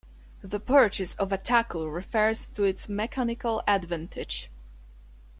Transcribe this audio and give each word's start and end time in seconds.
The 0.41 0.59
"purchase" 0.59 1.13
of 1.13 1.31
a 1.31 1.37
tackle 1.37 1.91
refers 1.91 2.47
to 2.47 2.63
its 2.63 2.89
mechanical 2.89 3.61
advantage. 3.67 4.49